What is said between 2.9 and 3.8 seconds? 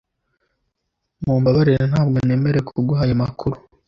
ayo makuru